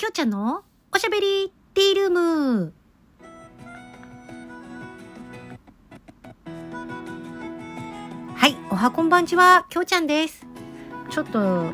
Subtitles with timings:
[0.00, 2.72] きょうちゃんのおしゃべりティールーム。
[8.34, 10.46] はい、おはこんばんちは、きょうちゃんです。
[11.10, 11.64] ちょっと、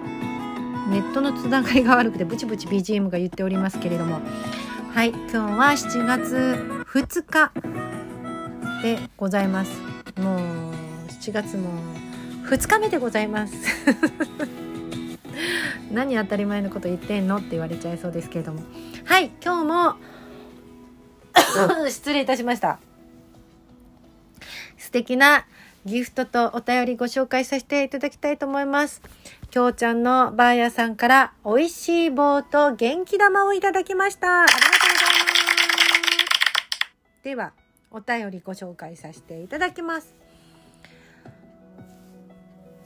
[0.90, 4.20] ネットのつながりが悪くて、ブチブチ BGM が言っておりますけれども。
[4.92, 6.34] はい、今日は7月
[6.84, 7.52] 2日
[8.82, 9.70] でございます。
[10.16, 10.40] もう、
[11.06, 11.70] 7月も
[12.46, 13.54] 2日目でございます。
[15.90, 18.62] 何当たり前のこと言ってんのって言われちゃいそうですけれども。
[19.04, 19.96] はい今日も
[21.88, 22.78] 失礼いたしました。
[24.76, 25.46] 素敵な
[25.84, 29.02] ギフトとお便りご紹介させていただきたいと思います。
[29.50, 34.42] きょうちゃんのばあやさんから美味しい棒と元気玉をいただきました。
[34.42, 34.96] ありがとうございま
[37.20, 37.24] す。
[37.24, 37.52] では
[37.90, 40.14] お便りご紹介させていただきます。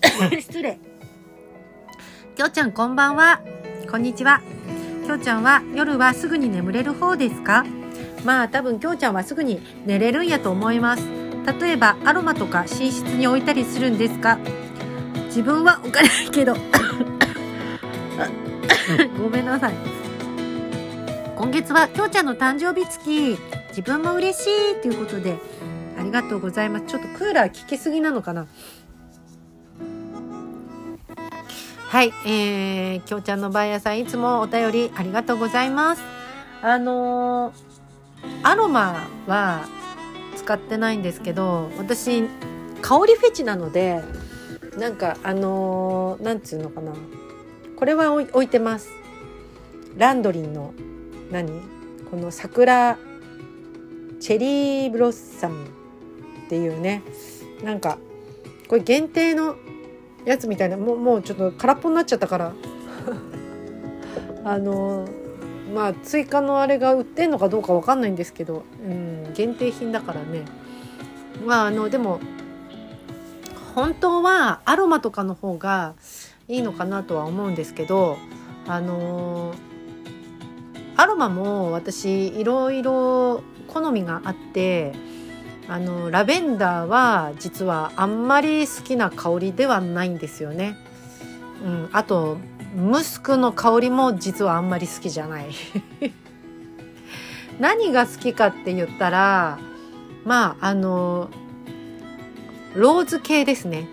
[0.41, 0.79] 失礼
[2.41, 3.43] きょうちゃんこんばんは。
[3.91, 4.41] こんにちは。
[5.05, 7.67] きょうちゃんは夜はすぐに眠れる方ですか？
[8.25, 11.07] まあ多分きょうちゃんはすぐに寝れるんやと思います。
[11.61, 14.39] 例えばアロマとか寝室に置いたりするんですか？
[15.27, 16.55] 自分は置かないけど。
[19.23, 19.75] ごめんなさい。
[21.37, 23.39] 今月はきょうちゃんの誕生日月。
[23.69, 25.37] 自分も嬉しいということで
[25.99, 26.87] ありがとうございます。
[26.87, 28.47] ちょっとクーラー効きすぎなのかな？
[31.91, 36.03] はい、えー、きょうちゃんのばあやさんいつもお便りありがとうございます。
[36.63, 37.53] あのー、
[38.45, 39.65] アロマは
[40.37, 42.23] 使ってないんですけど、私、
[42.81, 44.05] 香りフェチなので、
[44.79, 46.93] なんかあのー、なんつうのかな。
[47.75, 48.91] これは置いてます。
[49.97, 50.73] ランドリンの、
[51.33, 51.61] 何？
[52.09, 52.99] この桜、
[54.21, 57.03] チェリーブロッサムっていうね、
[57.65, 57.99] なんか、
[58.69, 59.57] これ限定の
[60.31, 62.53] やつみたいなもうもうちょっと空っぽになっちゃったから。
[64.43, 65.07] あの
[65.75, 70.45] まあ追加のあれが売ってんのかどうかわかんないんですけど、うん、限定品だからね。
[71.47, 72.21] まああのでも
[73.75, 75.95] 本当はアロマとかの方が
[76.49, 78.19] いいのかなとは思うんですけど
[78.67, 79.55] あの
[80.97, 84.93] アロマも私いろいろ好みがあって
[85.71, 90.77] あのラベンダーは実はあんまり好きな香りではないんですよね。
[91.65, 92.39] うん、あと
[92.75, 95.47] ムスクの香りも実はあんまり好きじゃない。
[97.61, 99.61] 何が好きかって言ったら
[100.25, 101.31] まああの
[102.75, 103.87] ローズ系ですね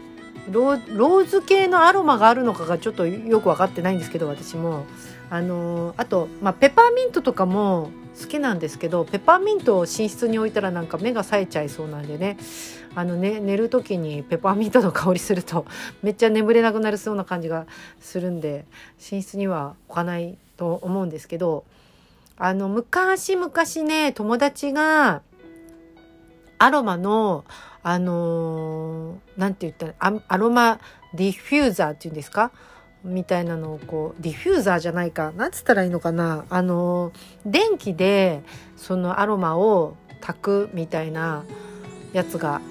[0.49, 4.85] ローズ系のアロマがあるのかがちょっとよく分かってないんですけど私も
[5.29, 12.37] あのあと、まあ、ペパーミントとかも好きなんですけどペパーミントを寝室に置いたらなんか目が冴えちゃいそうなんでね。
[12.95, 15.65] あのね寝る時にペパーミントの香りすると
[16.01, 17.67] めっちゃ眠れなくなりそうな感じが
[17.99, 18.65] するんで
[19.11, 21.63] 寝室には置かないと思うんですけど
[22.39, 23.51] あの昔々
[23.87, 25.21] ね友達が
[26.57, 27.45] アロマの
[27.83, 29.93] あのー、て言ったら
[30.27, 30.79] アロマ
[31.13, 32.51] ディフューザーっていうんですか？
[33.07, 36.45] みたいなのをこうディフューザーじゃないかなんつったらいいのかな。
[36.49, 37.11] あの
[37.45, 38.43] 電気で
[38.75, 41.43] そのアロマを焚くみたいな
[42.13, 42.61] やつが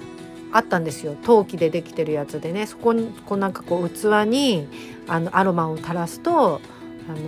[0.51, 1.15] あったんですよ。
[1.23, 2.65] 陶器でできてるやつでね。
[2.67, 4.67] そこにこうなんかこう器に
[5.07, 6.61] あのアロマを垂らすと
[7.09, 7.19] あの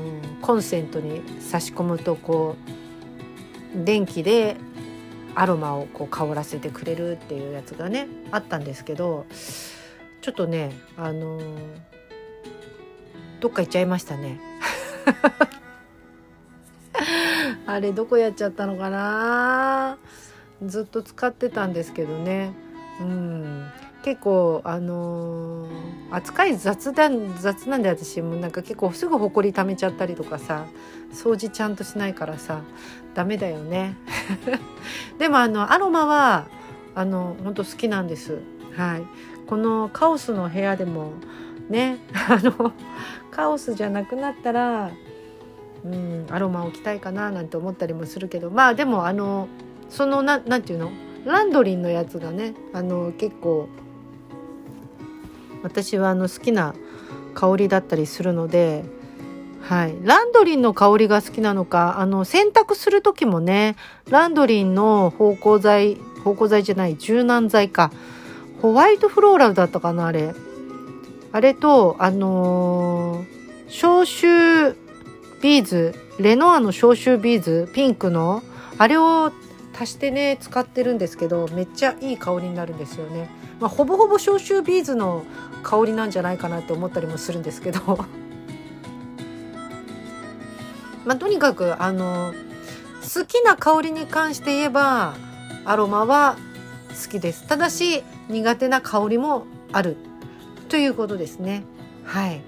[0.42, 2.56] コンセントに差し込むとこ
[3.76, 4.58] う電気で
[5.36, 9.26] アロマをこう香らせてくれるっていうやつがねあったんですけど
[10.22, 11.40] ちょっとねあの
[13.40, 14.40] どっか行っちゃいましたね。
[17.66, 19.98] あれどこやっちゃったのかな？
[20.66, 22.52] ずっと使ってたんですけどね。
[23.00, 23.72] うん。
[24.04, 30.68] 結構あのー、扱い雑だ雑なんで私もなんか結構すぐほこり溜めちゃったりとかさ
[31.12, 32.62] 掃除ちゃんとしないからさ
[33.14, 33.96] ダメだよね。
[35.20, 36.48] でもあのアロマは
[36.96, 38.40] あの本当好きなんです。
[38.76, 39.04] はい。
[39.48, 41.12] このカオスの部屋でも
[41.70, 41.98] ね。
[42.30, 42.74] あの
[43.32, 44.92] カオスじゃなくなったら
[45.86, 49.48] うんアロマ置きたいかななんて思ったりもするけどまあでもあの
[49.90, 50.92] そのななんていうの？
[51.26, 53.68] ランドリンのやつがねあの結構
[55.64, 56.74] 私はあの好きな
[57.34, 58.86] 香りだったりするので、
[59.62, 63.76] はい、ランドリンの香りが好きなのかあの洗濯する時もね
[64.10, 67.92] ランドリンの芳香剤芳香剤じゃない柔軟剤か。
[68.62, 70.34] ホワイトフローラルだったかなあれ。
[71.32, 74.76] あれとあのー、消臭
[75.42, 78.44] ビーズレノアの消臭ビーズピンクの
[78.78, 79.32] あれを
[79.80, 83.30] 足してね使ってるんですけどめっちゃいい香りになるんですよね、
[83.60, 85.24] まあ、ほぼほぼ消臭ビーズの
[85.64, 87.80] 香りなんじゃないかなって思ったりもするんですけど。
[91.06, 92.34] まあ、とにかくあの
[93.02, 95.16] 好きな香りに関して言えば
[95.66, 96.36] アロマは
[96.90, 97.48] 好きです。
[97.48, 99.96] ただし苦手な香りもある。
[100.70, 101.64] ということですね。
[102.06, 102.42] はい。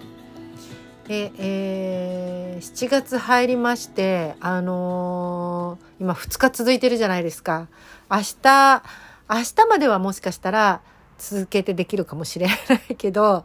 [1.08, 7.68] で、えー、7月入りましてあのー、今2日続いてるじゃないですか。
[8.10, 8.84] 明日
[9.28, 10.82] 明日まではもしかしたら
[11.18, 12.54] 続けてできるかもしれな
[12.90, 13.44] いけど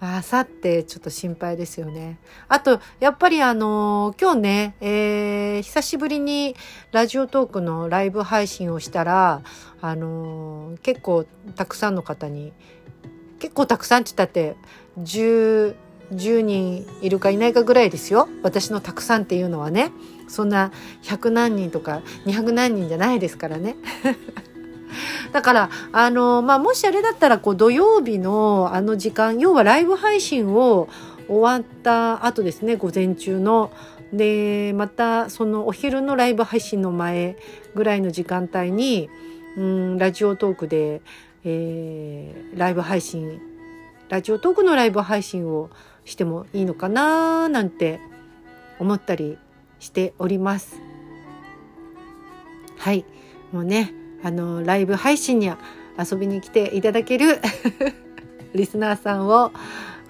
[0.00, 2.18] あさってちょっと心配ですよね。
[2.48, 6.56] あと、やっぱりあのー、今日ね、えー、久しぶりに
[6.92, 9.42] ラジオトークのライブ配信をしたら、
[9.80, 11.24] あのー、結構
[11.56, 12.52] たくさんの方に、
[13.44, 14.56] 結構たくさんって言ったって、
[14.98, 15.74] 10、
[16.12, 18.26] 10人いるかいないかぐらいですよ。
[18.42, 19.92] 私のたくさんっていうのはね。
[20.28, 23.76] そんな100何人とか200何人じゃないですからね。
[25.32, 30.88] だから、あの、まあ、もしあれだったら、こう、土曜日のあの時間、要はライブ配信を
[31.28, 33.70] 終わった後ですね、午前中の。
[34.10, 37.36] で、また、そのお昼のライブ配信の前
[37.74, 39.10] ぐらいの時間帯に、
[39.58, 41.02] うん、ラジオトークで、
[41.44, 43.40] えー、ライブ配信、
[44.08, 45.70] ラジオトークのライブ配信を
[46.04, 48.00] してもいいのかななんて
[48.78, 49.38] 思ったり
[49.78, 50.80] しております。
[52.78, 53.04] はい。
[53.52, 53.92] もうね、
[54.22, 55.50] あのライブ配信に
[55.98, 57.40] 遊びに来ていただける
[58.54, 59.52] リスナーさんを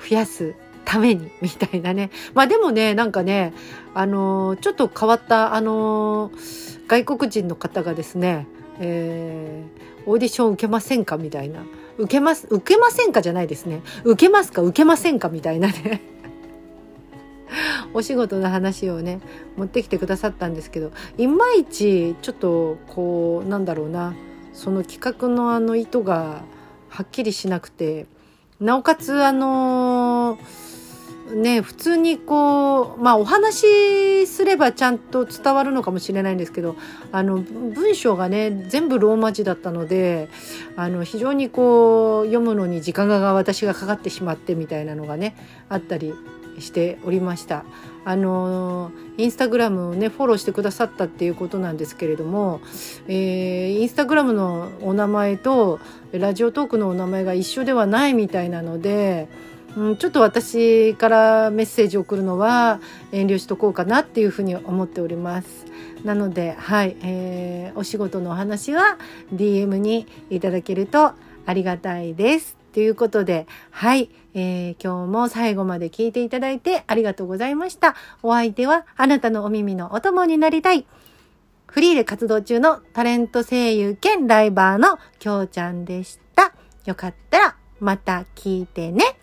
[0.08, 0.54] 増やす
[0.84, 3.52] ためにみたいなねまあでもねなんかね
[3.94, 6.30] あのちょっと変わったあの
[6.86, 8.46] 外国人の方がですね、
[8.80, 11.64] えー、オーディション受けませんかみたいな。
[11.96, 13.82] 受けます受けませんかじゃないですね。
[14.04, 16.02] 受けますか受けませんかみたいなね。
[17.94, 19.20] お仕事の話をね
[19.56, 24.14] 持ってきてくださったんですけどいまいちちょっとこうなんだろうな。
[24.52, 26.42] その企画のあの意図が
[26.88, 28.06] はっきりしなくて
[28.60, 30.38] なおかつあの
[31.32, 36.76] ね普通にこうまあお話しすればちゃんと伝わるのかもしれないんですけど
[37.12, 40.28] あの文章がね全部ローマ字だったので
[40.76, 45.36] あの非常にこう読むのに時間が私がかかってしまってみたいなのがね
[45.68, 46.14] あったり
[46.58, 47.64] しておりました。
[48.06, 52.60] あのインスタグラムをねフォローしてくださったっていうことなんですけれども、
[53.08, 55.80] えー、インスタグラムのお名前と
[56.12, 59.28] ラジオトークのお名前が一緒ではないみたいなので、
[59.76, 62.80] うん、ちょっと私からメッセージを送るのは
[63.12, 65.66] 遠慮しとこうかなっていうふうに思っております。
[66.04, 68.98] なので、はい、えー、お仕事のお話は
[69.34, 71.12] DM にいただけると
[71.46, 72.56] ありがたいです。
[72.72, 77.96] ということで、はい、えー、今日も最後まで聞いていただいてありがとうございました。
[78.22, 80.86] お相手はあなたのお耳のお供になりたい。
[81.66, 86.54] フリーで活動中のタレント声優兼ライバーのきょうちゃんでした。
[86.84, 89.16] よかったらまた聞いてね。